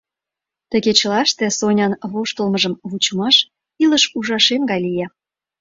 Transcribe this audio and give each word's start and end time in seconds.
Ты 0.69 0.77
кечылаште 0.85 1.45
Сонян 1.59 1.93
воштылмыжым 2.11 2.73
вучымаш 2.89 3.35
илыш 3.83 4.03
ужашем 4.17 4.61
гай 4.69 4.79
лие. 4.85 5.07